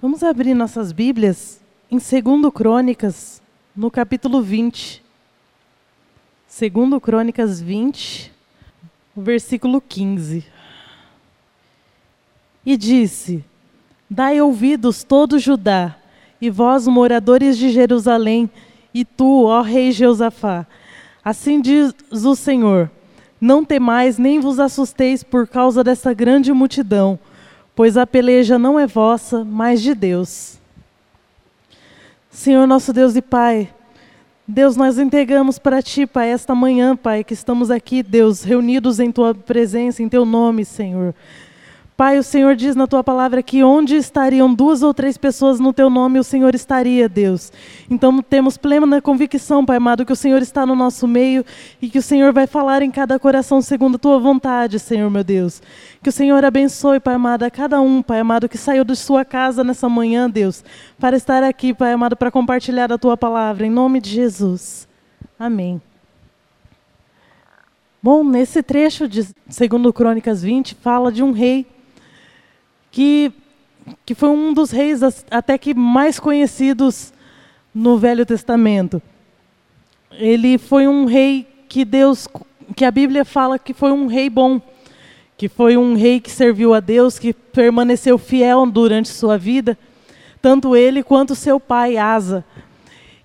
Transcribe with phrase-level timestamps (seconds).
[0.00, 1.60] Vamos abrir nossas Bíblias
[1.90, 3.42] em 2 Crônicas,
[3.74, 5.02] no capítulo 20.
[6.46, 8.32] 2 Crônicas 20,
[9.16, 10.46] versículo 15.
[12.64, 13.44] E disse:
[14.08, 15.96] Dai ouvidos todo Judá,
[16.40, 18.48] e vós, moradores de Jerusalém,
[18.94, 20.64] e tu, ó rei Jeosafá.
[21.24, 22.88] Assim diz o Senhor:
[23.40, 27.18] Não temais nem vos assusteis por causa dessa grande multidão
[27.78, 30.58] pois a peleja não é vossa, mas de Deus.
[32.28, 33.72] Senhor nosso Deus e Pai,
[34.48, 39.12] Deus, nós entregamos para Ti, Pai, esta manhã, Pai, que estamos aqui, Deus, reunidos em
[39.12, 41.14] Tua presença, em Teu nome, Senhor.
[41.98, 45.72] Pai, o Senhor diz na tua palavra que onde estariam duas ou três pessoas no
[45.72, 47.52] teu nome, o Senhor estaria, Deus.
[47.90, 51.44] Então temos plena convicção, Pai amado, que o Senhor está no nosso meio
[51.82, 55.24] e que o Senhor vai falar em cada coração segundo a tua vontade, Senhor meu
[55.24, 55.60] Deus.
[56.00, 59.24] Que o Senhor abençoe, Pai amado, a cada um, Pai amado, que saiu de sua
[59.24, 60.64] casa nessa manhã, Deus,
[61.00, 64.86] para estar aqui, Pai amado, para compartilhar a tua palavra, em nome de Jesus.
[65.36, 65.82] Amém.
[68.00, 71.66] Bom, nesse trecho de 2 Crônicas 20, fala de um rei
[72.90, 73.32] que,
[74.04, 75.00] que foi um dos reis
[75.30, 77.12] até que mais conhecidos
[77.74, 79.00] no Velho Testamento.
[80.12, 82.26] Ele foi um rei que Deus,
[82.74, 84.60] que a Bíblia fala que foi um rei bom,
[85.36, 89.78] que foi um rei que serviu a Deus, que permaneceu fiel durante sua vida,
[90.42, 92.44] tanto ele quanto seu pai Asa.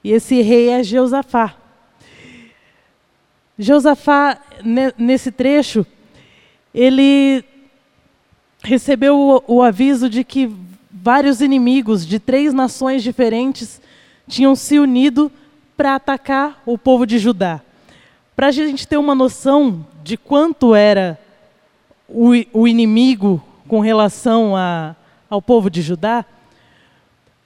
[0.03, 1.55] E esse rei é Jeosafá.
[3.57, 4.37] Jeosafá,
[4.97, 5.85] nesse trecho,
[6.73, 7.43] ele
[8.63, 10.51] recebeu o, o aviso de que
[10.91, 13.81] vários inimigos de três nações diferentes
[14.27, 15.31] tinham se unido
[15.75, 17.61] para atacar o povo de Judá.
[18.35, 21.19] Para a gente ter uma noção de quanto era
[22.07, 24.95] o, o inimigo com relação a,
[25.29, 26.25] ao povo de Judá,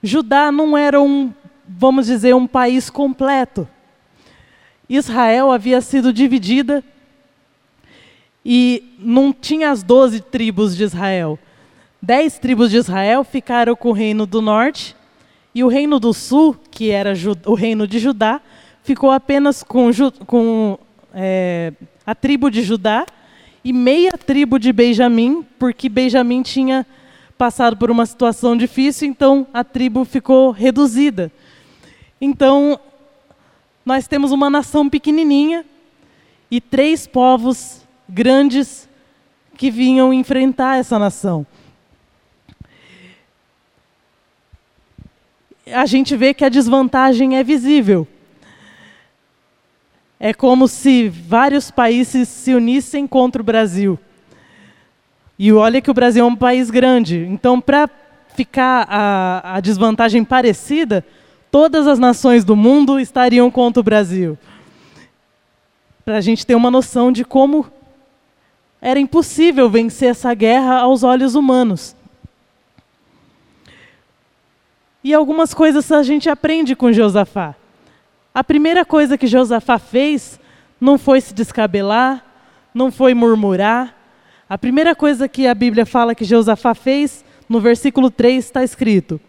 [0.02, 1.32] Judá não era um,
[1.66, 3.68] vamos dizer, um país completo.
[4.88, 6.82] Israel havia sido dividida
[8.50, 11.38] e não tinha as doze tribos de Israel.
[12.00, 14.96] Dez tribos de Israel ficaram com o reino do norte,
[15.54, 17.12] e o reino do sul, que era
[17.44, 18.40] o reino de Judá,
[18.82, 19.90] ficou apenas com,
[20.26, 20.78] com
[21.12, 21.74] é,
[22.06, 23.04] a tribo de Judá
[23.62, 26.86] e meia tribo de Benjamim, porque Benjamim tinha
[27.36, 31.30] passado por uma situação difícil, então a tribo ficou reduzida.
[32.18, 32.80] Então,
[33.84, 35.66] nós temos uma nação pequenininha
[36.50, 38.88] e três povos grandes
[39.56, 41.46] que vinham enfrentar essa nação.
[45.66, 48.06] A gente vê que a desvantagem é visível.
[50.18, 53.98] É como se vários países se unissem contra o Brasil.
[55.38, 57.26] E olha que o Brasil é um país grande.
[57.28, 57.88] Então, para
[58.34, 61.04] ficar a, a desvantagem parecida,
[61.50, 64.38] todas as nações do mundo estariam contra o Brasil.
[66.04, 67.66] Para a gente ter uma noção de como
[68.80, 71.96] era impossível vencer essa guerra aos olhos humanos.
[75.02, 77.54] E algumas coisas a gente aprende com Josafá.
[78.34, 80.38] A primeira coisa que Josafá fez
[80.80, 82.24] não foi se descabelar,
[82.72, 83.94] não foi murmurar.
[84.48, 89.20] A primeira coisa que a Bíblia fala que Josafá fez, no versículo 3 está escrito: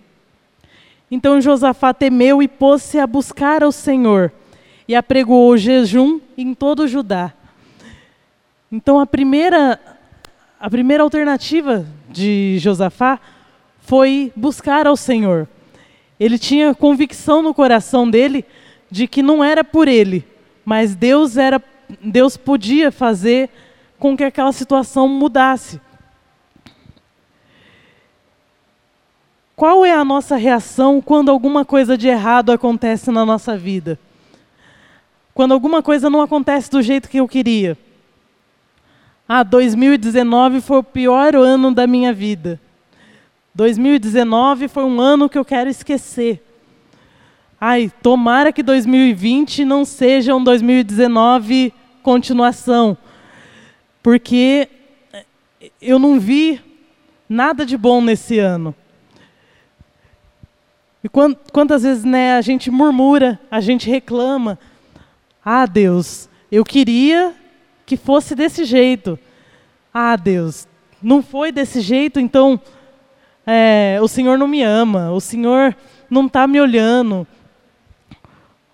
[1.10, 4.32] Então Josafá temeu e pôs-se a buscar ao Senhor,
[4.88, 7.34] e apregoou jejum em todo o Judá.
[8.72, 9.80] Então a primeira,
[10.60, 13.20] a primeira alternativa de Josafá
[13.80, 15.48] foi buscar ao Senhor.
[16.20, 18.46] Ele tinha convicção no coração dele
[18.92, 20.26] de que não era por ele,
[20.64, 21.62] mas Deus era
[22.02, 23.50] Deus podia fazer
[23.98, 25.82] com que aquela situação mudasse.
[29.56, 34.00] Qual é a nossa reação quando alguma coisa de errado acontece na nossa vida?
[35.34, 37.78] Quando alguma coisa não acontece do jeito que eu queria?
[39.32, 42.60] Ah, 2019 foi o pior ano da minha vida.
[43.54, 46.44] 2019 foi um ano que eu quero esquecer.
[47.62, 51.72] Ai, tomara que 2020 não seja um 2019
[52.02, 52.98] continuação,
[54.02, 54.68] porque
[55.80, 56.60] eu não vi
[57.30, 58.74] nada de bom nesse ano.
[61.04, 64.58] E quantas vezes né, a gente murmura, a gente reclama.
[65.46, 67.36] Ah, Deus, eu queria
[67.90, 69.18] que fosse desse jeito.
[69.92, 70.68] Ah, Deus,
[71.02, 72.62] não foi desse jeito, então
[73.48, 75.76] é, o Senhor não me ama, o Senhor
[76.08, 77.26] não está me olhando.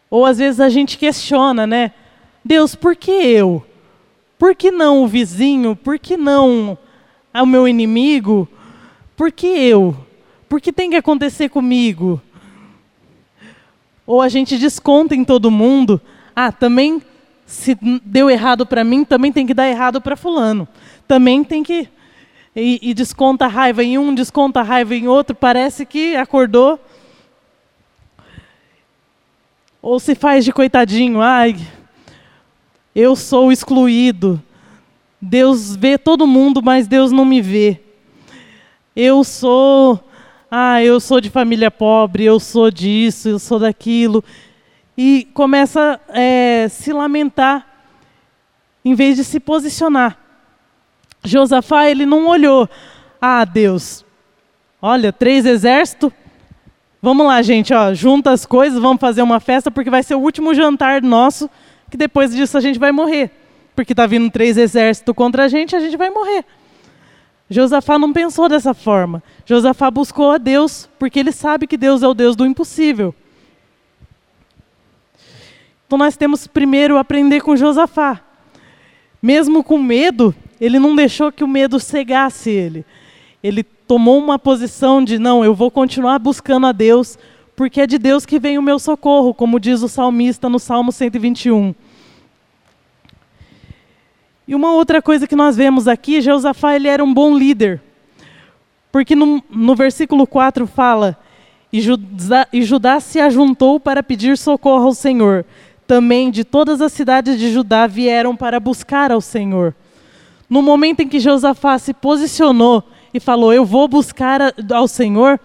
[0.09, 1.93] Ou às vezes a gente questiona, né?
[2.43, 3.65] Deus, por que eu?
[4.37, 5.77] Por que não o vizinho?
[5.77, 6.77] Por que não
[7.33, 8.45] o meu inimigo?
[9.15, 9.95] Por que eu?
[10.49, 12.21] Por que tem que acontecer comigo?
[14.05, 16.01] Ou a gente desconta em todo mundo.
[16.35, 17.01] Ah, também
[17.45, 20.67] se deu errado para mim, também tem que dar errado para fulano.
[21.07, 21.87] Também tem que
[22.55, 26.79] e, e, desconta a raiva em um, desconta a raiva em outro, parece que acordou.
[29.81, 31.57] Ou se faz de coitadinho, ai,
[32.95, 34.41] eu sou excluído.
[35.21, 37.81] Deus vê todo mundo, mas Deus não me vê.
[38.95, 39.99] Eu sou,
[40.49, 44.23] ah, eu sou de família pobre, eu sou disso, eu sou daquilo.
[44.97, 47.67] E começa a é, se lamentar,
[48.83, 50.17] em vez de se posicionar.
[51.23, 52.69] Josafá, ele não olhou,
[53.19, 54.05] ah, Deus,
[54.81, 56.11] olha, três exércitos,
[57.01, 60.19] vamos lá, gente, ó, junta as coisas, vamos fazer uma festa, porque vai ser o
[60.19, 61.49] último jantar nosso,
[61.89, 63.31] que depois disso a gente vai morrer.
[63.75, 66.45] Porque está vindo três exércitos contra a gente, a gente vai morrer.
[67.49, 69.21] Josafá não pensou dessa forma.
[69.45, 73.13] Josafá buscou a Deus, porque ele sabe que Deus é o Deus do impossível.
[75.85, 78.21] Então nós temos primeiro aprender com Josafá.
[79.21, 82.85] Mesmo com medo, ele não deixou que o medo cegasse ele.
[83.43, 87.17] Ele tomou uma posição de não, eu vou continuar buscando a Deus,
[87.55, 90.91] porque é de Deus que vem o meu socorro, como diz o salmista no Salmo
[90.91, 91.75] 121.
[94.47, 97.81] E uma outra coisa que nós vemos aqui, Josafá ele era um bom líder.
[98.91, 101.17] Porque no, no versículo 4 fala:
[101.71, 105.45] e Judá, e Judá se ajuntou para pedir socorro ao Senhor.
[105.87, 109.75] Também de todas as cidades de Judá vieram para buscar ao Senhor.
[110.49, 112.83] No momento em que Josafá se posicionou
[113.13, 115.39] e falou: Eu vou buscar ao Senhor,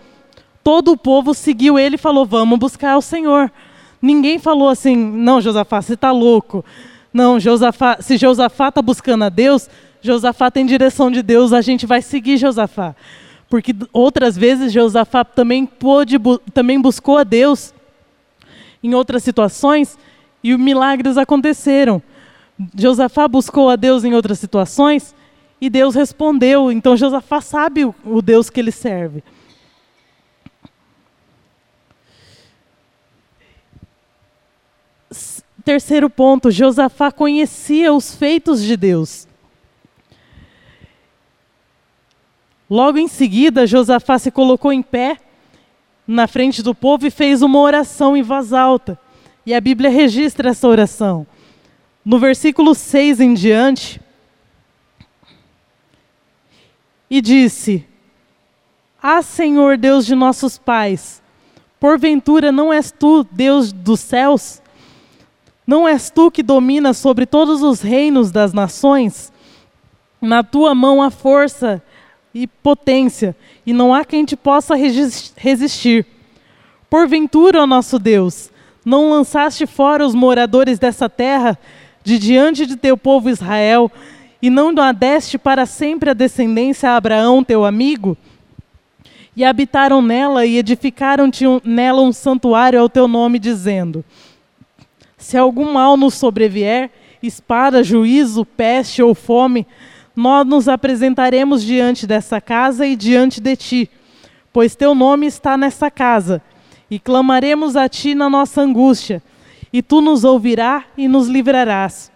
[0.63, 3.51] todo o povo seguiu ele e falou: Vamos buscar ao Senhor.
[4.01, 6.65] Ninguém falou assim: Não, Josafá, você está louco.
[7.13, 9.69] Não, Josafá, se Josafá está buscando a Deus,
[10.01, 12.95] Josafá tem direção de Deus, a gente vai seguir Josafá.
[13.49, 16.17] Porque outras vezes Josafá também pôde,
[16.55, 17.75] também buscou a Deus
[18.83, 19.99] em outras situações
[20.43, 22.03] e milagres aconteceram.
[22.77, 25.15] Josafá buscou a Deus em outras situações
[25.61, 26.71] e Deus respondeu.
[26.71, 29.23] Então Josafá sabe o, Deus que ele serve.
[35.65, 39.29] Terceiro ponto, Josafá conhecia os feitos de Deus.
[42.69, 45.19] Logo em seguida, Josafá se colocou em pé
[46.07, 48.99] na frente do povo e fez uma oração em voz alta.
[49.45, 51.27] E a Bíblia registra essa oração.
[52.05, 54.01] No versículo 6 em diante,
[57.11, 57.85] e disse:
[59.03, 61.21] Ah, Senhor Deus de nossos pais,
[61.81, 64.63] porventura não és tu Deus dos céus?
[65.67, 69.33] Não és tu que dominas sobre todos os reinos das nações?
[70.21, 71.83] Na tua mão há força
[72.35, 76.07] e potência, e não há quem te possa resistir.
[76.89, 78.51] Porventura, ó nosso Deus,
[78.85, 81.59] não lançaste fora os moradores dessa terra
[82.03, 83.91] de diante de teu povo Israel,
[84.43, 88.17] e não adeste para sempre a descendência a Abraão, teu amigo?
[89.37, 91.31] E habitaram nela e edificaram
[91.63, 94.05] nela um santuário ao teu nome, dizendo:
[95.17, 96.91] Se algum mal nos sobrevier,
[97.23, 99.67] espada, juízo, peste ou fome,
[100.17, 103.91] nós nos apresentaremos diante dessa casa e diante de ti,
[104.53, 106.43] pois teu nome está nessa casa,
[106.91, 109.23] e clamaremos a ti na nossa angústia
[109.73, 112.11] e tu nos ouvirás e nos livrarás.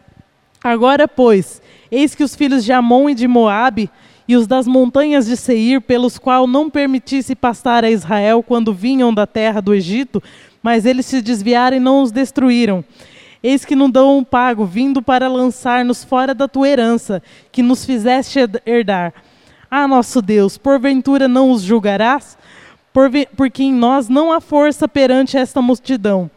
[0.63, 3.91] Agora, pois, eis que os filhos de Amon e de Moabe
[4.27, 9.13] e os das montanhas de Seir, pelos qual não permitisse passar a Israel quando vinham
[9.13, 10.23] da terra do Egito,
[10.63, 12.83] mas eles se desviaram e não os destruíram.
[13.43, 17.85] Eis que nos dão um pago, vindo para lançar-nos fora da tua herança, que nos
[17.85, 19.13] fizeste herdar.
[19.71, 22.39] Ah, nosso Deus, porventura não os julgarás?
[23.37, 26.31] Porque em nós não há força perante esta multidão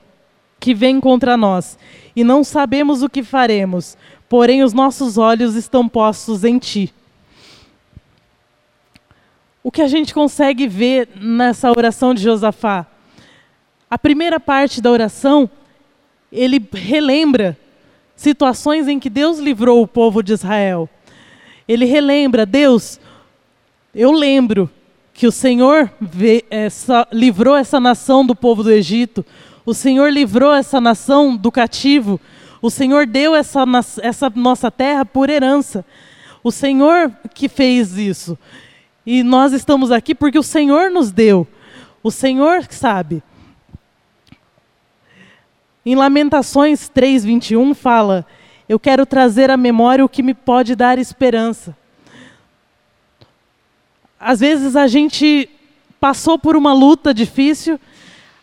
[0.60, 1.78] que vem contra nós,
[2.16, 3.96] e não sabemos o que faremos,
[4.28, 6.92] porém os nossos olhos estão postos em ti.
[9.64, 12.88] O que a gente consegue ver nessa oração de Josafá?
[13.88, 15.48] A primeira parte da oração,
[16.32, 17.56] ele relembra
[18.16, 20.90] situações em que Deus livrou o povo de Israel.
[21.68, 23.00] Ele relembra, Deus,
[23.94, 24.68] eu lembro
[25.18, 25.92] que o Senhor
[26.48, 29.26] essa, livrou essa nação do povo do Egito,
[29.66, 32.22] o Senhor livrou essa nação do cativo.
[32.62, 33.64] O Senhor deu essa,
[34.04, 35.84] essa nossa terra por herança.
[36.44, 38.38] O Senhor que fez isso.
[39.04, 41.48] E nós estamos aqui porque o Senhor nos deu.
[42.04, 43.24] O Senhor sabe.
[45.84, 48.24] Em Lamentações 3:21 fala:
[48.70, 51.76] "Eu quero trazer à memória o que me pode dar esperança".
[54.20, 55.50] Às vezes a gente
[56.00, 57.80] passou por uma luta difícil,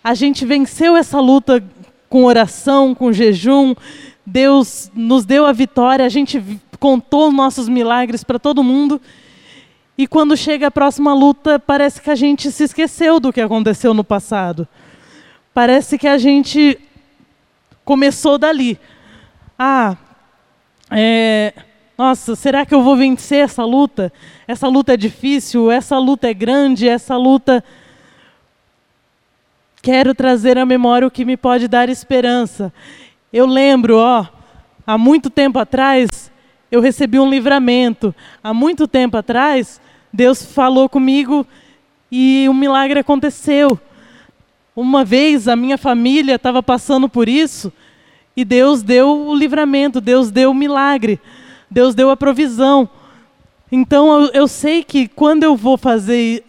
[0.02, 1.64] a gente venceu essa luta
[2.09, 3.75] com oração, com jejum.
[4.25, 6.43] Deus nos deu a vitória, a gente
[6.78, 9.00] contou nossos milagres para todo mundo.
[9.97, 13.95] E quando chega a próxima luta, parece que a gente se esqueceu do que aconteceu
[13.95, 14.66] no passado.
[15.52, 16.78] Parece que a gente
[17.85, 18.78] começou dali.
[19.59, 19.97] Ah,
[20.90, 21.52] é,
[21.97, 24.13] nossa, será que eu vou vencer essa luta?
[24.49, 27.63] Essa luta é difícil, essa luta é grande, essa luta.
[29.81, 32.73] Quero trazer à memória o que me pode dar esperança.
[33.33, 34.27] Eu lembro, ó,
[34.87, 36.33] há muito tempo atrás,
[36.71, 38.15] eu recebi um livramento.
[38.43, 39.81] Há muito tempo atrás,
[40.13, 41.47] Deus falou comigo
[42.11, 43.79] e um milagre aconteceu.
[44.75, 47.73] Uma vez a minha família estava passando por isso
[48.37, 51.21] e Deus deu o livramento, Deus deu o milagre,
[51.75, 52.88] Deus deu a provisão.
[53.71, 56.45] Então eu, eu, sei que quando eu vou fazer,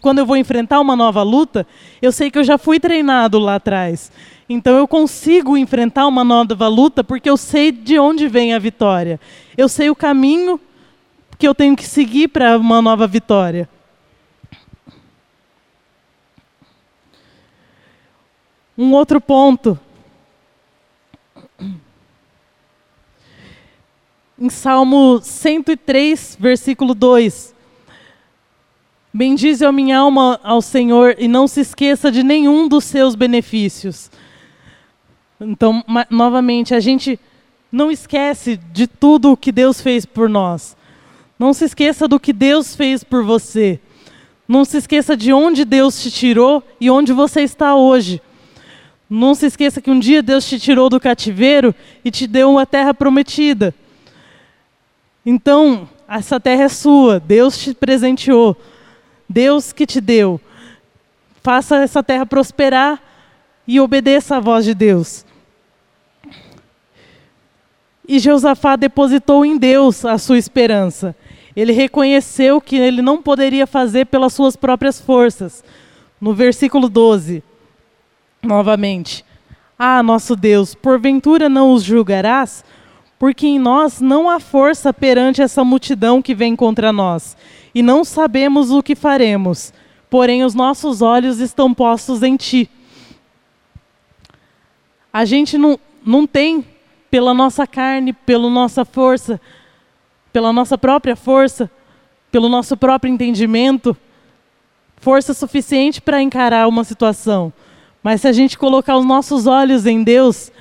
[0.00, 1.66] quando eu vou enfrentar uma nova luta,
[2.00, 4.12] eu sei que eu já fui treinado lá atrás.
[4.48, 9.18] Então eu consigo enfrentar uma nova luta porque eu sei de onde vem a vitória.
[9.56, 10.60] Eu sei o caminho
[11.36, 13.68] que eu tenho que seguir para uma nova vitória.
[18.76, 19.76] Um outro ponto
[24.40, 27.54] em Salmo 103, versículo 2.
[29.12, 34.10] Bendize a minha alma ao Senhor e não se esqueça de nenhum dos seus benefícios.
[35.40, 37.18] Então, novamente, a gente
[37.70, 40.76] não esquece de tudo o que Deus fez por nós.
[41.38, 43.80] Não se esqueça do que Deus fez por você.
[44.46, 48.22] Não se esqueça de onde Deus te tirou e onde você está hoje.
[49.10, 52.66] Não se esqueça que um dia Deus te tirou do cativeiro e te deu uma
[52.66, 53.74] terra prometida.
[55.24, 58.56] Então, essa terra é sua, Deus te presenteou,
[59.28, 60.40] Deus que te deu.
[61.42, 63.02] Faça essa terra prosperar
[63.66, 65.24] e obedeça à voz de Deus.
[68.08, 71.14] E Josafá depositou em Deus a sua esperança.
[71.54, 75.62] Ele reconheceu que ele não poderia fazer pelas suas próprias forças.
[76.18, 77.42] No versículo 12,
[78.42, 79.24] novamente.
[79.78, 82.64] Ah, nosso Deus, porventura não os julgarás?
[83.18, 87.36] Porque em nós não há força perante essa multidão que vem contra nós,
[87.74, 89.72] e não sabemos o que faremos,
[90.08, 92.70] porém os nossos olhos estão postos em Ti.
[95.12, 96.64] A gente não, não tem,
[97.10, 99.40] pela nossa carne, pela nossa força,
[100.32, 101.70] pela nossa própria força,
[102.30, 103.96] pelo nosso próprio entendimento,
[104.96, 107.52] força suficiente para encarar uma situação.
[108.02, 110.52] Mas se a gente colocar os nossos olhos em Deus,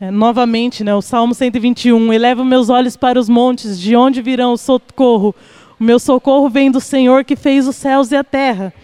[0.00, 4.54] é, novamente, né, o Salmo 121, eleva meus olhos para os montes, de onde virão
[4.54, 5.34] o socorro?
[5.78, 8.74] O meu socorro vem do Senhor que fez os céus e a terra.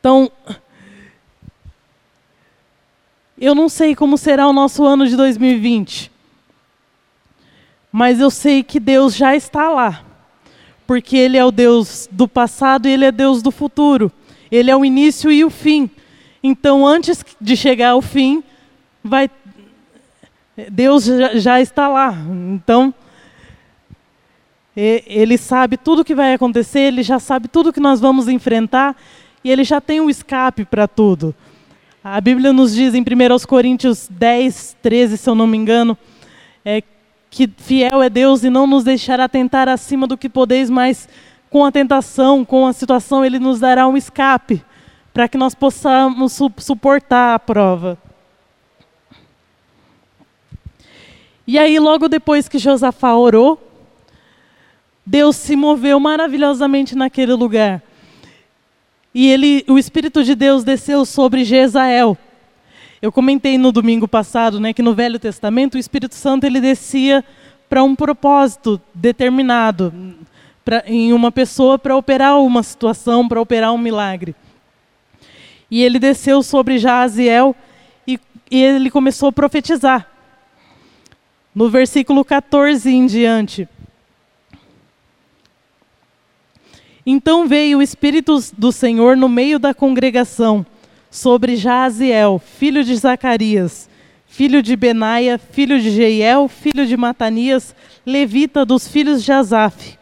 [0.00, 0.30] Então,
[3.38, 6.10] eu não sei como será o nosso ano de 2020,
[7.92, 10.02] mas eu sei que Deus já está lá,
[10.86, 14.10] porque Ele é o Deus do passado e Ele é Deus do futuro.
[14.50, 15.90] Ele é o início e o fim.
[16.42, 18.42] Então, antes de chegar ao fim,
[19.04, 19.30] vai
[20.70, 22.14] Deus já, já está lá.
[22.54, 22.94] Então,
[24.76, 28.96] ele sabe tudo o que vai acontecer, ele já sabe tudo que nós vamos enfrentar
[29.42, 31.34] e ele já tem um escape para tudo.
[32.02, 33.04] A Bíblia nos diz em 1
[33.46, 35.96] Coríntios 10, 13, se eu não me engano,
[36.64, 36.82] é,
[37.30, 41.08] que fiel é Deus e não nos deixará tentar acima do que podeis, mas
[41.50, 44.62] com a tentação, com a situação, Ele nos dará um escape
[45.12, 47.96] para que nós possamos su suportar a prova.
[51.46, 53.60] E aí, logo depois que Josafá orou,
[55.04, 57.82] Deus se moveu maravilhosamente naquele lugar.
[59.14, 62.16] E ele, o Espírito de Deus desceu sobre Jezael.
[63.02, 67.22] Eu comentei no domingo passado, né, que no Velho Testamento o Espírito Santo ele descia
[67.68, 69.92] para um propósito determinado,
[70.64, 74.34] pra, em uma pessoa para operar uma situação, para operar um milagre.
[75.70, 77.54] E ele desceu sobre Jaziel
[78.06, 78.18] e,
[78.50, 80.13] e ele começou a profetizar
[81.54, 83.68] no versículo 14 em diante.
[87.06, 90.64] Então veio o Espírito do Senhor no meio da congregação
[91.10, 93.88] sobre Jaziel, filho de Zacarias,
[94.26, 99.98] filho de Benaia, filho de Jeiel, filho de Matanias, levita dos filhos de Asaf.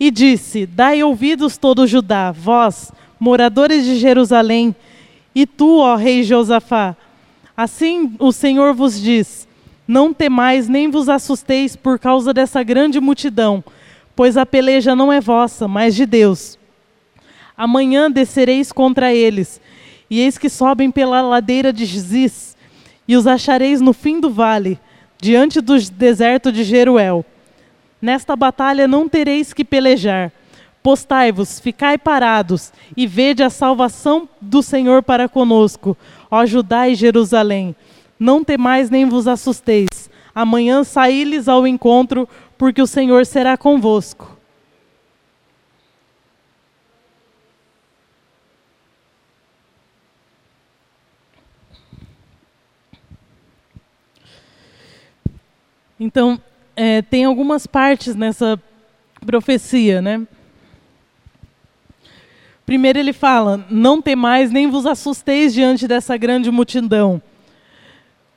[0.00, 2.90] E disse: Dai ouvidos todo Judá, vós,
[3.20, 4.74] moradores de Jerusalém,
[5.34, 6.96] e tu, ó rei Josafá.
[7.54, 9.46] Assim o Senhor vos diz:
[9.90, 13.64] não temais nem vos assusteis por causa dessa grande multidão,
[14.14, 16.56] pois a peleja não é vossa, mas de Deus.
[17.56, 19.60] Amanhã descereis contra eles,
[20.08, 22.56] e eis que sobem pela ladeira de Ziz,
[23.08, 24.78] e os achareis no fim do vale,
[25.20, 27.26] diante do deserto de Jeruel.
[28.00, 30.30] Nesta batalha não tereis que pelejar.
[30.84, 35.96] Postai-vos, ficai parados, e vede a salvação do Senhor para conosco,
[36.30, 37.74] ó Judá e Jerusalém.
[38.20, 40.10] Não temais nem vos assusteis.
[40.34, 44.36] Amanhã saí-lhes ao encontro, porque o Senhor será convosco.
[55.98, 56.38] Então,
[56.76, 58.60] é, tem algumas partes nessa
[59.24, 60.26] profecia, né?
[62.66, 67.22] Primeiro ele fala: Não temais nem vos assusteis diante dessa grande multidão.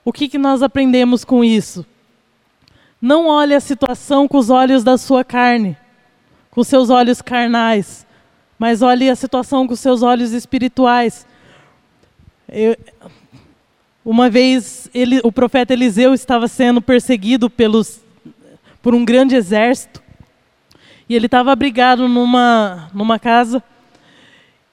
[0.06, 1.86] O que, que nós aprendemos com isso?
[3.02, 5.78] Não olhe a situação com os olhos da sua carne,
[6.52, 8.06] com seus olhos carnais,
[8.58, 11.26] mas olhe a situação com seus olhos espirituais.
[12.48, 12.78] Eu,
[14.06, 18.02] uma vez ele, o profeta Eliseu estava sendo perseguido pelos,
[18.82, 20.04] por um grande exército
[21.08, 23.64] e ele estava abrigado numa, numa casa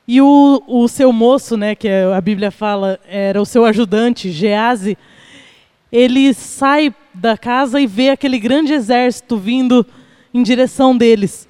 [0.07, 4.99] e o, o seu moço, né, que a Bíblia fala era o seu ajudante, Gease,
[5.93, 9.85] ele sai da casa e vê aquele grande exército vindo
[10.33, 11.49] em direção deles.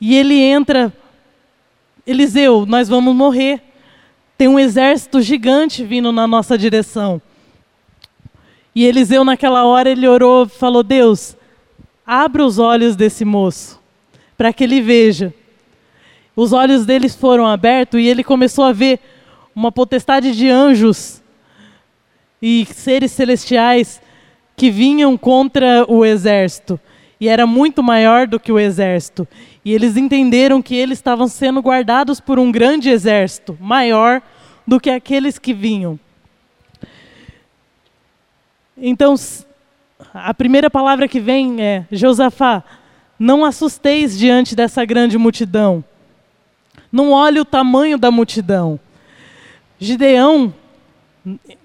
[0.00, 0.92] E ele entra,
[2.06, 3.60] Eliseu, nós vamos morrer.
[4.38, 7.20] Tem um exército gigante vindo na nossa direção.
[8.74, 11.36] E Eliseu, naquela hora, ele orou, falou: Deus,
[12.06, 13.80] abra os olhos desse moço,
[14.38, 15.34] para que ele veja.
[16.34, 19.00] Os olhos deles foram abertos e ele começou a ver
[19.54, 21.19] uma potestade de anjos
[22.40, 24.00] e seres celestiais
[24.56, 26.78] que vinham contra o exército.
[27.20, 29.28] E era muito maior do que o exército.
[29.64, 34.22] E eles entenderam que eles estavam sendo guardados por um grande exército, maior
[34.66, 35.98] do que aqueles que vinham.
[38.76, 39.14] Então,
[40.14, 42.64] a primeira palavra que vem é: Josafá,
[43.18, 45.84] não assusteis diante dessa grande multidão.
[46.90, 48.80] Não olhe o tamanho da multidão.
[49.78, 50.54] Gideão,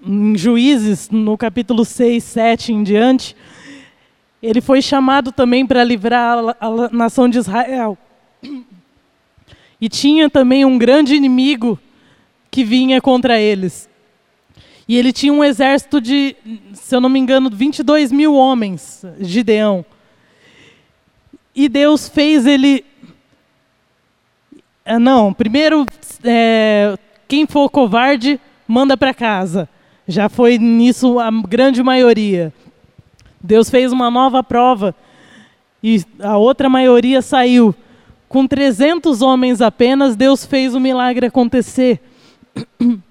[0.04, 3.36] em Juízes, no capítulo 6, 7 em diante,
[4.42, 7.96] ele foi chamado também para livrar a, nação de Israel.
[9.80, 11.78] E tinha também um grande inimigo
[12.50, 13.88] que vinha contra eles.
[14.88, 16.36] E ele tinha um exército de,
[16.72, 19.84] se eu não me engano, 22 mil homens, Gideão.
[21.54, 22.84] E Deus fez ele.
[24.84, 25.84] É, não, primeiro,
[26.22, 29.68] é, quem for covarde, manda para casa.
[30.06, 32.52] Já foi nisso a grande maioria.
[33.42, 34.94] Deus fez uma nova prova
[35.82, 37.74] e a outra maioria saiu.
[38.28, 42.00] Com 300 homens apenas, Deus fez o milagre acontecer.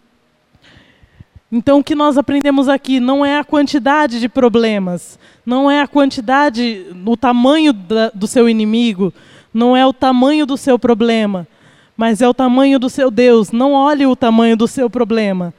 [1.52, 5.88] Então, o que nós aprendemos aqui não é a quantidade de problemas, não é a
[5.88, 9.14] quantidade, o tamanho da, do seu inimigo,
[9.54, 11.48] não é o tamanho do seu problema,
[11.96, 13.52] mas é o tamanho do seu Deus.
[13.52, 15.54] Não olhe o tamanho do seu problema.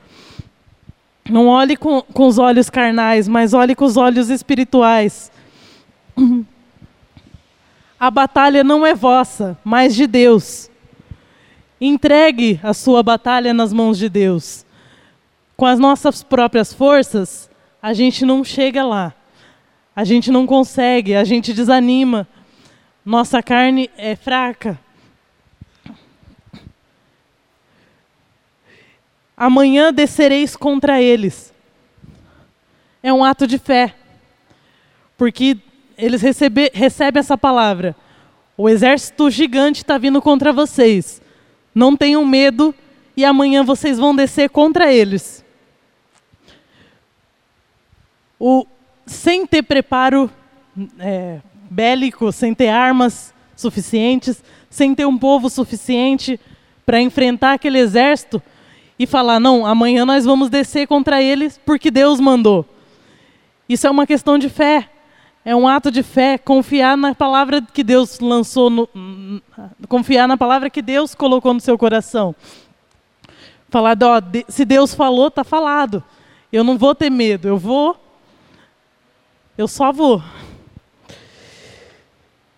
[1.28, 5.30] Não olhe com, com os olhos carnais, mas olhe com os olhos espirituais.
[7.98, 10.70] A batalha não é vossa, mas de Deus.
[11.80, 14.66] Entregue a sua batalha nas mãos de Deus.
[15.56, 17.50] Com as nossas próprias forças,
[17.82, 19.14] a gente não chega lá.
[19.94, 22.28] A gente não consegue, a gente desanima.
[23.02, 24.78] Nossa carne é fraca.
[29.36, 31.52] Amanhã descereis contra eles.
[33.02, 33.94] É um ato de fé.
[35.18, 35.58] Porque
[35.98, 37.94] eles recebe, recebem essa palavra.
[38.56, 41.20] O exército gigante está vindo contra vocês.
[41.74, 42.74] Não tenham medo
[43.16, 45.44] e amanhã vocês vão descer contra eles.
[48.38, 48.66] O,
[49.06, 50.30] sem ter preparo
[50.98, 56.38] é, bélico, sem ter armas suficientes, sem ter um povo suficiente
[56.84, 58.42] para enfrentar aquele exército,
[58.98, 62.64] e falar: não, amanhã nós vamos descer contra eles porque Deus mandou.
[63.68, 64.90] Isso é uma questão de fé.
[65.44, 68.88] É um ato de fé, confiar na palavra que Deus lançou, no,
[69.88, 72.34] confiar na palavra que Deus colocou no seu coração.
[73.68, 76.02] Falar, ó, se Deus falou, está falado.
[76.52, 77.96] Eu não vou ter medo, eu vou,
[79.56, 80.20] eu só vou.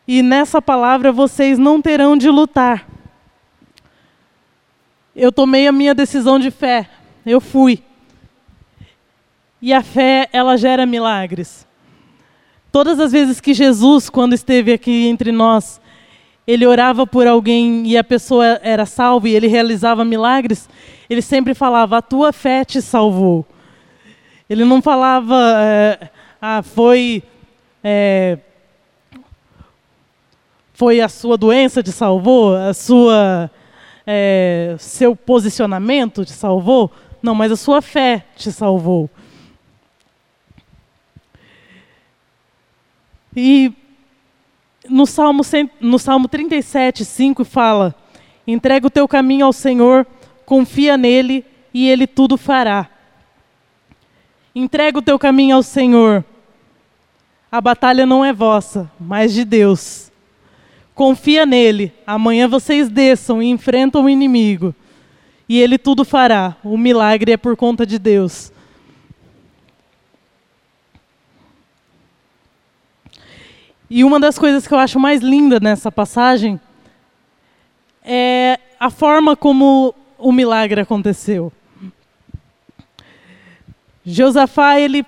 [0.06, 2.87] E nessa palavra vocês não terão de lutar
[5.18, 6.88] eu tomei a minha decisão de fé.
[7.26, 7.82] Eu fui.
[9.60, 11.66] E a fé, ela gera milagres.
[12.70, 15.80] Todas as vezes que Jesus, quando esteve aqui entre nós,
[16.46, 20.68] ele orava por alguém e a pessoa era salva e ele realizava milagres,
[21.10, 23.44] ele sempre falava: A tua fé te salvou.
[24.48, 26.08] Ele não falava, é,
[26.40, 27.22] ah, foi.
[27.84, 28.38] É,
[30.72, 33.50] foi a sua doença te salvou, a sua
[34.10, 36.90] é, seu posicionamento te salvou,
[37.22, 39.10] não, mas a sua fé te salvou.
[43.36, 43.70] E
[44.88, 45.42] no Salmo,
[45.78, 47.94] no Salmo 37, 5 fala:
[48.46, 50.06] entrega o teu caminho ao Senhor,
[50.46, 51.44] confia nele
[51.74, 52.88] e ele tudo fará.
[54.54, 56.24] Entrega o teu caminho ao Senhor.
[57.52, 60.07] A batalha não é vossa, mas de Deus.
[60.98, 61.92] Confia nele.
[62.04, 64.74] Amanhã vocês desçam e enfrentam o inimigo.
[65.48, 66.56] E ele tudo fará.
[66.64, 68.52] O milagre é por conta de Deus.
[73.88, 76.60] E uma das coisas que eu acho mais linda nessa passagem
[78.02, 81.52] é a forma como o milagre aconteceu.
[84.04, 85.06] Josafá, ele,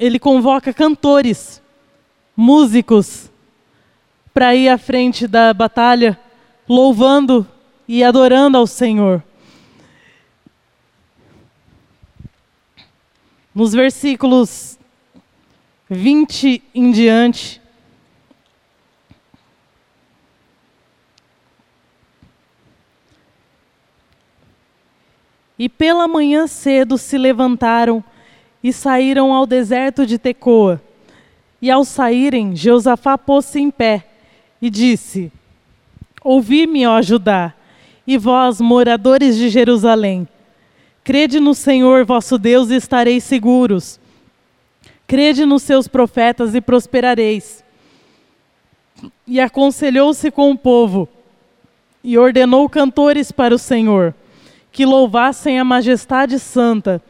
[0.00, 1.62] ele convoca cantores,
[2.36, 3.30] músicos,
[4.32, 6.18] para ir à frente da batalha,
[6.68, 7.46] louvando
[7.86, 9.22] e adorando ao Senhor.
[13.54, 14.78] Nos versículos
[15.90, 17.60] 20 em diante.
[25.58, 28.04] E pela manhã cedo se levantaram
[28.62, 30.80] e saíram ao deserto de Tecoa.
[31.60, 34.07] E ao saírem, Josafá pôs-se em pé
[34.60, 35.32] e disse:
[36.22, 37.54] Ouvi-me, ó Judá,
[38.06, 40.26] e vós, moradores de Jerusalém.
[41.04, 43.98] Crede no Senhor vosso Deus e estareis seguros.
[45.06, 47.64] Crede nos seus profetas e prosperareis.
[49.26, 51.08] E aconselhou-se com o povo,
[52.02, 54.14] e ordenou cantores para o Senhor,
[54.72, 57.02] que louvassem a majestade santa,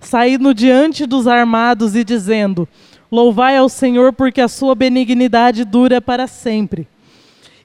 [0.00, 2.68] saindo diante dos armados e dizendo:
[3.10, 6.88] Louvai ao Senhor, porque a sua benignidade dura para sempre.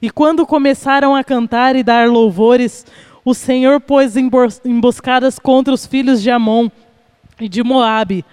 [0.01, 2.85] E quando começaram a cantar e dar louvores,
[3.25, 4.15] o Senhor pôs
[4.63, 6.69] emboscadas contra os filhos de Amon
[7.39, 8.23] e de Moabe,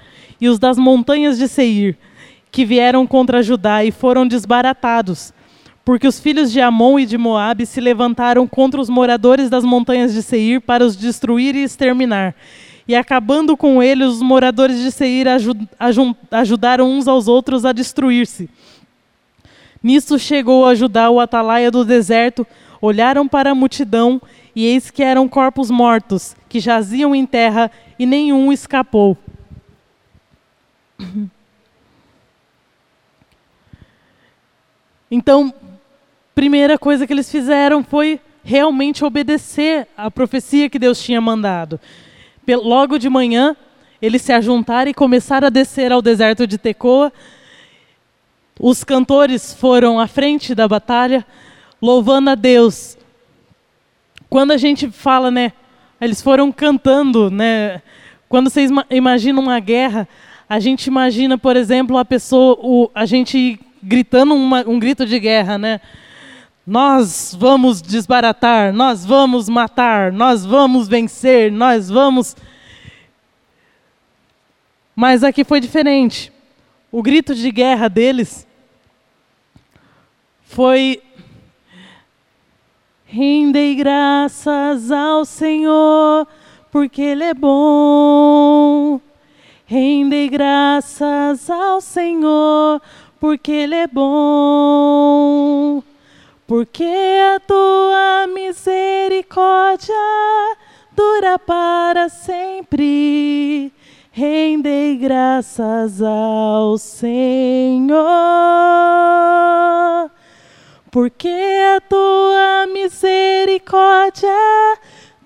[0.41, 1.97] e os das montanhas de Seir,
[2.53, 5.33] que vieram contra Judá e foram desbaratados,
[5.85, 10.13] porque os filhos de Amon e de Moabe se levantaram contra os moradores das montanhas
[10.13, 12.35] de Seir para os destruir e exterminar.
[12.87, 15.27] E acabando com eles, os moradores de Seir
[16.31, 18.49] ajudaram uns aos outros a destruir-se.
[19.85, 22.47] Nisso chegou a Judá o atalaia do deserto,
[22.81, 24.19] olharam para a multidão,
[24.57, 29.19] e eis que eram corpos mortos, que jaziam em terra, e nenhum escapou.
[35.11, 35.55] Então,
[36.35, 41.79] primeira coisa que eles fizeram foi realmente obedecer à profecia que Deus tinha mandado.
[42.49, 43.55] Logo de manhã,
[44.03, 47.13] eles se ajuntaram e começaram a descer ao deserto de Tecoa.
[48.59, 51.27] Os cantores foram à frente da batalha,
[51.83, 52.97] louvando a Deus.
[54.31, 55.53] Quando a gente fala, né,
[56.01, 57.83] eles foram cantando, né?
[58.29, 60.09] Quando vocês imaginam uma guerra,
[60.49, 65.19] a gente imagina, por exemplo, a pessoa, o, a gente gritando uma, um grito de
[65.19, 65.81] guerra, né?
[66.67, 72.37] Nós vamos desbaratar, nós vamos matar, nós vamos vencer, nós vamos.
[74.97, 76.33] Mas aqui foi diferente.
[76.95, 78.47] O grito de guerra deles
[80.45, 81.03] foi:
[83.05, 86.29] Rendei graças ao Senhor,
[86.71, 89.01] porque Ele é bom
[89.67, 92.81] Rendei graças ao Senhor,
[93.19, 95.83] porque Ele é bom.
[96.47, 96.85] Porque
[97.35, 99.95] a tua misericórdia
[100.95, 103.73] dura para sempre.
[104.17, 107.99] Rendei graças ao Senhor.
[110.89, 111.29] Porque
[111.77, 114.29] a tua misericórdia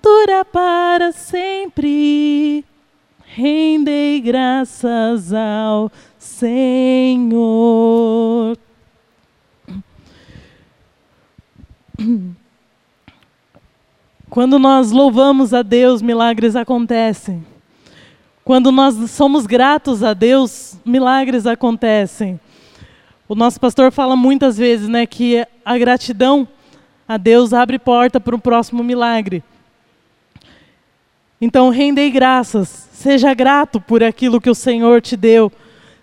[0.01, 2.65] dura para sempre
[3.21, 6.57] rendei graças ao Senhor.
[14.31, 17.58] Quando nós louvamos a Deus, milagres acontecem.
[18.49, 22.39] Quando nós somos gratos a Deus, milagres acontecem.
[23.27, 26.47] O nosso pastor fala muitas vezes, né, que a gratidão
[27.07, 29.43] a Deus abre porta para o próximo milagre.
[31.39, 32.89] Então, rendei graças.
[32.91, 35.51] Seja grato por aquilo que o Senhor te deu.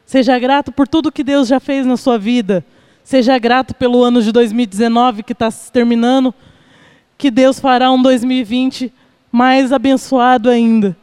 [0.04, 2.64] Seja grato por tudo que Deus já fez na sua vida.
[3.02, 6.32] Seja grato pelo ano de 2019 que está se terminando,
[7.18, 8.92] que Deus fará um 2020
[9.32, 10.96] mais abençoado ainda.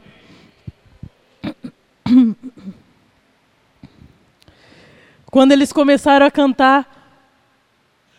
[5.26, 6.88] Quando eles começaram a cantar,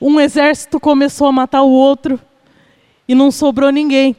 [0.00, 2.20] um exército começou a matar o outro
[3.06, 4.16] e não sobrou ninguém.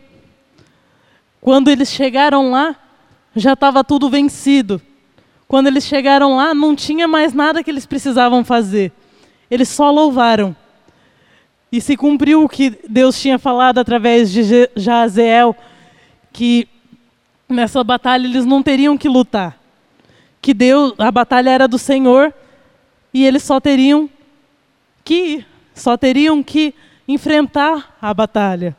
[1.41, 2.75] Quando eles chegaram lá,
[3.35, 4.81] já estava tudo vencido.
[5.47, 8.91] Quando eles chegaram lá, não tinha mais nada que eles precisavam fazer.
[9.51, 10.55] Eles só louvaram.
[11.71, 15.55] E se cumpriu o que Deus tinha falado através de Jaziel,
[16.31, 16.67] que
[17.47, 19.59] nessa batalha eles não teriam que lutar.
[20.41, 22.33] Que Deus, a batalha era do Senhor
[23.13, 24.09] e eles só teriam
[25.03, 26.73] que ir, só teriam que
[27.07, 28.75] enfrentar a batalha.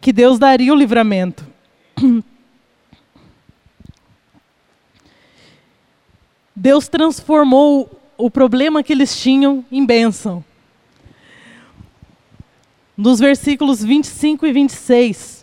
[0.00, 1.46] Que Deus daria o livramento.
[6.54, 10.44] Deus transformou o problema que eles tinham em bênção.
[12.96, 15.41] Nos versículos 25 e 26.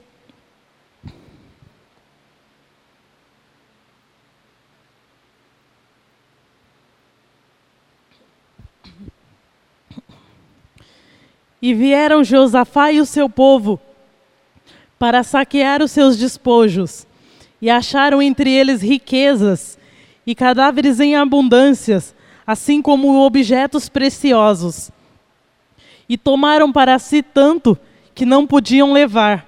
[11.61, 13.79] E vieram Josafá e o seu povo
[14.97, 17.07] para saquear os seus despojos,
[17.61, 19.79] e acharam entre eles riquezas
[20.27, 22.13] e cadáveres em abundâncias,
[22.45, 24.91] assim como objetos preciosos.
[26.07, 27.77] E tomaram para si tanto
[28.13, 29.47] que não podiam levar.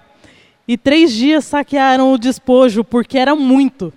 [0.68, 3.92] E três dias saquearam o despojo, porque era muito.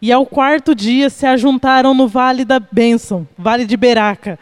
[0.00, 4.38] E ao quarto dia se ajuntaram no vale da bênção, vale de Beraca,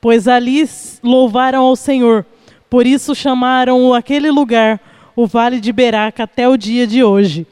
[0.00, 0.68] pois ali
[1.02, 2.24] louvaram ao Senhor.
[2.68, 4.80] Por isso chamaram aquele lugar
[5.16, 7.46] o vale de Beraca até o dia de hoje.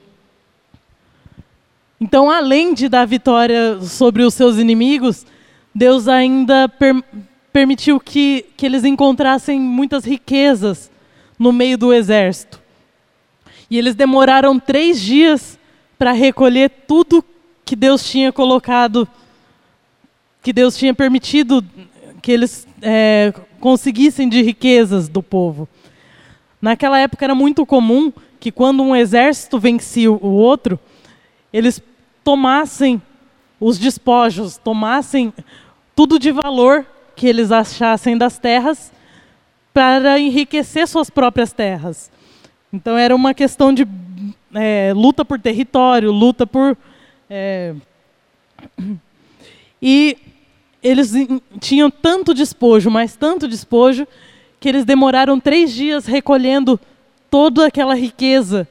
[2.01, 5.27] Então, além de dar vitória sobre os seus inimigos,
[5.75, 6.95] Deus ainda per
[7.53, 10.91] permitiu que, que eles encontrassem muitas riquezas
[11.39, 12.61] no meio do exército.
[13.71, 15.59] E eles demoraram três dias
[15.99, 17.25] para recolher tudo
[17.65, 19.09] que Deus tinha colocado,
[20.43, 21.65] que Deus tinha permitido
[22.27, 25.69] que eles é, conseguissem de riquezas do povo.
[26.61, 30.77] Naquela época era muito comum que quando um exército vencia o outro,
[31.53, 31.81] eles
[32.25, 33.01] tomassem
[33.61, 35.33] os despojos, tomassem
[35.95, 36.85] tudo de valor
[37.15, 38.91] que eles achassem das terras
[39.73, 42.11] para enriquecer suas próprias terras.
[42.73, 43.87] Então era uma questão de
[44.53, 46.77] é, luta por território, luta por.
[47.31, 47.73] É,
[49.81, 50.17] e
[50.87, 51.13] eles
[51.61, 54.07] tinham tanto despojo, mas tanto despojo,
[54.61, 56.79] que eles demoraram três dias recolhendo
[57.29, 58.69] toda aquela riqueza.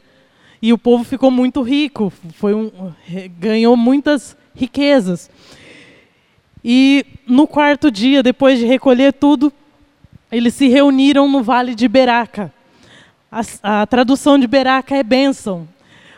[0.61, 2.71] E o povo ficou muito rico, foi um,
[3.37, 5.29] ganhou muitas riquezas.
[6.63, 9.51] E no quarto dia, depois de recolher tudo,
[10.31, 12.51] eles se reuniram no Vale de Beraca.
[13.29, 15.67] A, a tradução de Beraca é bênção,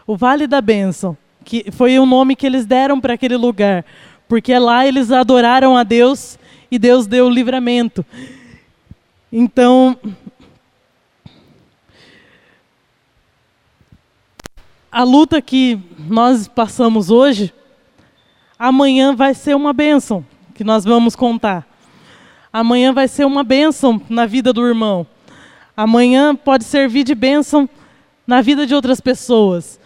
[0.05, 3.83] o Vale da Bênção, que foi o nome que eles deram para aquele lugar,
[4.27, 6.37] porque lá eles adoraram a Deus
[6.69, 8.05] e Deus deu o livramento.
[9.31, 9.97] Então,
[14.91, 17.53] a luta que nós passamos hoje,
[18.57, 21.67] amanhã vai ser uma bênção, que nós vamos contar.
[22.51, 25.05] Amanhã vai ser uma bênção na vida do irmão.
[25.75, 27.69] Amanhã pode servir de bênção
[28.25, 29.79] na vida de outras pessoas.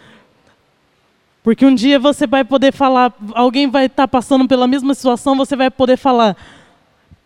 [1.42, 5.56] Porque um dia você vai poder falar, alguém vai estar passando pela mesma situação, você
[5.56, 6.36] vai poder falar: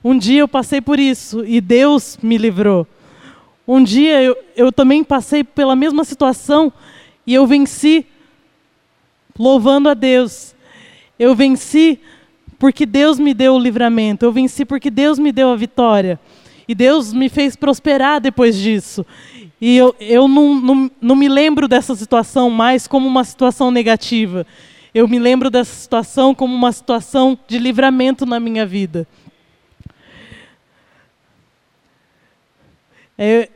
[0.02, 2.86] um dia eu passei por isso e Deus me livrou.
[3.68, 6.72] Um dia eu, eu também passei pela mesma situação
[7.26, 8.06] e eu venci
[9.38, 10.54] louvando a Deus.
[11.18, 11.98] Eu venci
[12.58, 14.24] porque Deus me deu o livramento.
[14.24, 16.18] Eu venci porque Deus me deu a vitória.
[16.68, 19.06] E Deus me fez prosperar depois disso.
[19.60, 24.46] E eu, eu não, não, não me lembro dessa situação mais como uma situação negativa.
[24.94, 29.06] Eu me lembro dessa situação como uma situação de livramento na minha vida.
[33.18, 33.48] É,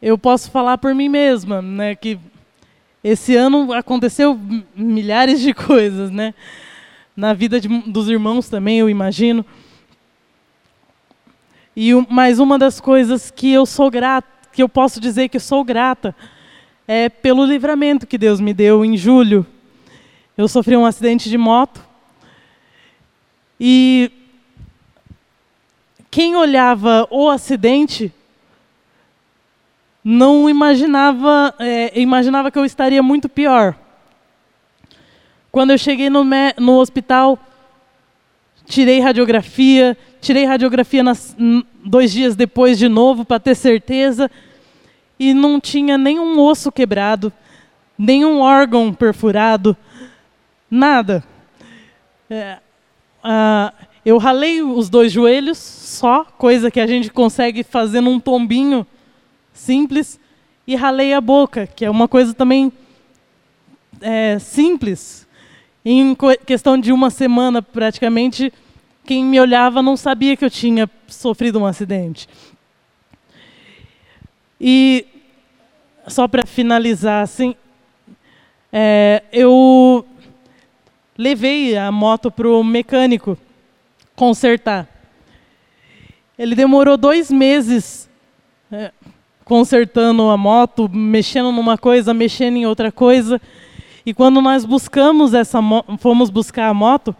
[0.00, 2.18] eu posso falar por mim mesma, né, que
[3.02, 4.38] esse ano aconteceu
[4.74, 6.34] milhares de coisas, né,
[7.16, 9.44] na vida de, dos irmãos também, eu imagino.
[11.74, 15.64] E mais uma das coisas que eu sou grata, que eu posso dizer que sou
[15.64, 16.14] grata,
[16.86, 19.46] é pelo livramento que Deus me deu em julho.
[20.36, 21.82] Eu sofri um acidente de moto
[23.58, 24.10] e
[26.10, 28.12] quem olhava o acidente
[30.04, 33.74] não imaginava, é, imaginava que eu estaria muito pior.
[35.50, 36.22] Quando eu cheguei no,
[36.58, 37.38] no hospital,
[38.66, 41.36] tirei radiografia, tirei radiografia nas,
[41.84, 44.30] dois dias depois de novo para ter certeza
[45.18, 47.32] e não tinha nenhum osso quebrado,
[47.98, 49.76] nenhum órgão perfurado,
[50.70, 51.24] nada.
[52.30, 52.58] É,
[54.04, 58.86] eu ralei os dois joelhos só, coisa que a gente consegue fazer num tombinho
[59.52, 60.18] simples,
[60.66, 62.72] e ralei a boca, que é uma coisa também
[64.00, 65.26] é, simples.
[65.84, 68.52] Em questão de uma semana, praticamente,
[69.04, 72.28] quem me olhava não sabia que eu tinha sofrido um acidente.
[74.60, 75.06] E
[76.06, 77.54] só para finalizar, assim,
[78.72, 80.06] é, eu
[81.18, 83.36] levei a moto para o mecânico
[84.14, 84.88] consertar.
[86.38, 88.08] Ele demorou dois meses
[88.70, 88.92] é,
[89.44, 93.40] consertando a moto, mexendo numa coisa, mexendo em outra coisa.
[94.04, 95.60] E quando nós buscamos essa
[95.98, 97.14] fomos buscar a moto,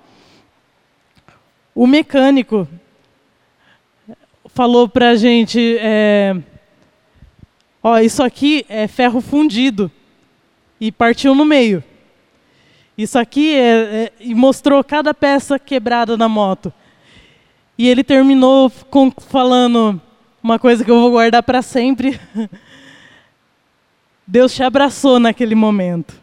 [1.75, 2.69] o mecânico
[4.47, 6.37] falou para a gente, é,
[7.83, 9.91] ó, isso aqui é ferro fundido
[10.81, 11.83] e partiu no meio.
[12.97, 16.73] Isso aqui é, é, e mostrou cada peça quebrada na moto.
[17.79, 20.01] E ele terminou com, falando
[20.43, 22.21] uma coisa que eu vou guardar para sempre.
[24.27, 26.21] Deus te abraçou naquele momento.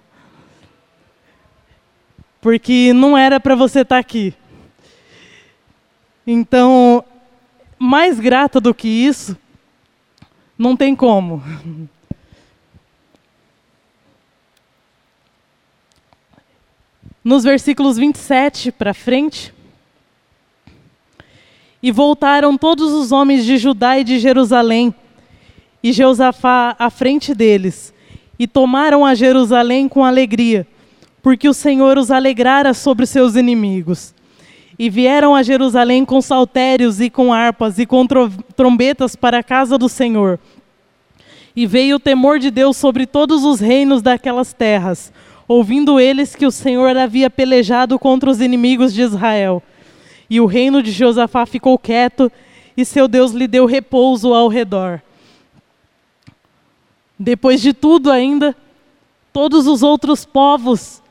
[2.39, 4.33] Porque não era para você estar tá aqui.
[6.31, 7.03] Então,
[7.79, 9.35] mais grata do que isso,
[10.55, 11.41] não tem como.
[17.23, 19.51] Nos versículos 27 para frente,
[21.81, 24.93] e voltaram todos os homens de Judá e de Jerusalém,
[25.81, 27.91] e Jeosafá à frente deles,
[28.37, 30.67] e tomaram a Jerusalém com alegria,
[31.23, 34.13] porque o Senhor os alegrara sobre seus inimigos.
[34.79, 38.07] E vieram a Jerusalém com saltérios e com harpas e com
[38.55, 40.39] trombetas para a casa do Senhor.
[41.53, 45.11] E veio o temor de Deus sobre todos os reinos daquelas terras,
[45.49, 49.61] ouvindo eles que o Senhor havia pelejado contra os inimigos de Israel.
[50.29, 52.31] E o reino de Josafá ficou quieto,
[52.77, 55.01] e seu Deus lhe deu repouso ao redor.
[57.19, 58.55] Depois de tudo, ainda,
[59.33, 61.03] todos os outros povos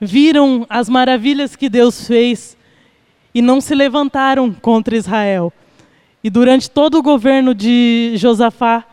[0.00, 2.56] viram as maravilhas que Deus fez
[3.34, 5.52] e não se levantaram contra Israel.
[6.22, 8.84] E durante todo o governo de Josafá,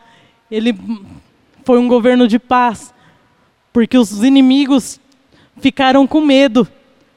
[0.50, 0.78] ele
[1.64, 2.94] foi um governo de paz,
[3.72, 4.98] porque os inimigos
[5.60, 6.66] ficaram com medo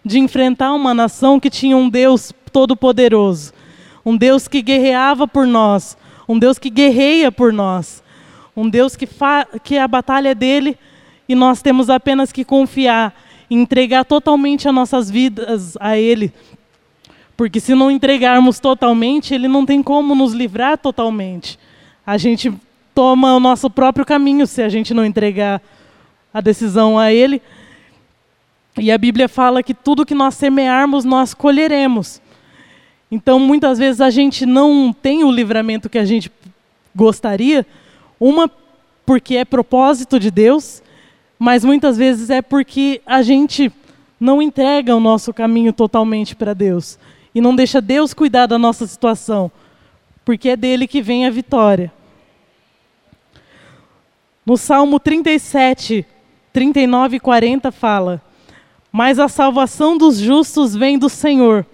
[0.04, 3.54] de enfrentar uma nação que tinha um Deus todo-poderoso,
[4.06, 8.04] um Deus que guerreava por nós, um Deus que guerreia por nós,
[8.56, 9.08] um Deus que,
[9.64, 10.78] que a batalha é dele
[11.30, 13.14] e nós temos apenas que confiar
[13.52, 16.34] entregar totalmente as nossas vidas a Ele.
[17.42, 21.58] Porque se não entregarmos totalmente, Ele não tem como nos livrar totalmente.
[22.06, 22.54] A gente
[22.94, 25.60] toma o nosso próprio caminho se a gente não entregar
[26.32, 27.42] a decisão a Ele.
[28.78, 32.22] E a Bíblia fala que tudo que nós semearmos, nós colheremos.
[33.10, 36.32] Então, muitas vezes a gente não tem o livramento que a gente
[36.96, 37.66] gostaria,
[38.20, 38.52] uma
[39.04, 40.84] porque é propósito de Deus,
[41.40, 43.74] mas muitas vezes é porque a gente
[44.20, 47.00] não entrega o nosso caminho totalmente para Deus
[47.34, 49.52] e não deixa Deus cuidar da nossa situação,
[50.24, 51.92] porque é dele que vem a vitória.
[54.46, 56.06] No Salmo 37,
[56.52, 58.22] 39 e 40 fala:
[58.92, 61.66] Mas a salvação dos justos vem do Senhor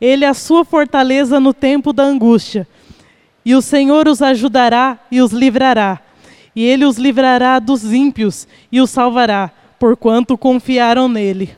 [0.00, 2.68] ele é a sua fortaleza no tempo da angústia.
[3.42, 6.00] E o Senhor os ajudará e os livrará.
[6.54, 11.56] E ele os livrará dos ímpios e os salvará, porquanto confiaram nele.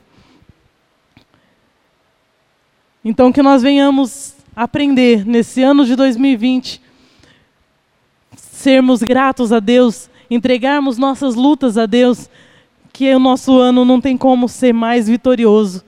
[3.09, 6.83] Então, que nós venhamos aprender nesse ano de 2020,
[8.37, 12.29] sermos gratos a Deus, entregarmos nossas lutas a Deus,
[12.93, 15.85] que o nosso ano não tem como ser mais vitorioso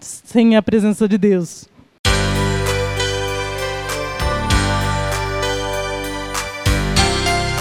[0.00, 1.68] sem a presença de Deus.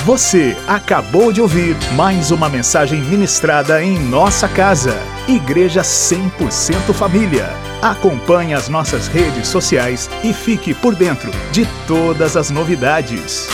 [0.05, 5.12] Você acabou de ouvir mais uma mensagem ministrada em nossa casa.
[5.28, 7.49] Igreja 100% Família.
[7.82, 13.47] Acompanhe as nossas redes sociais e fique por dentro de todas as novidades.